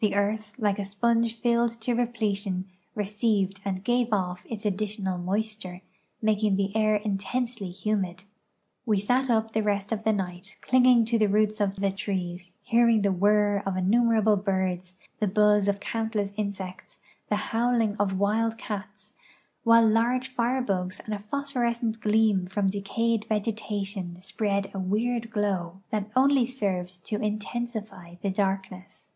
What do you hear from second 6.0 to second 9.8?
making the air intensely humid. We sat up the